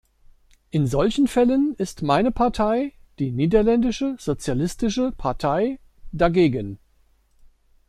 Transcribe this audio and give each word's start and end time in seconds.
In 0.71 0.87
solchen 0.87 1.27
Fällen 1.27 1.75
ist 1.77 2.01
meine 2.01 2.31
Partei, 2.31 2.91
die 3.19 3.31
niederländische 3.31 4.15
Sozialistische 4.17 5.11
Partei, 5.15 5.77
dagegen. 6.11 6.79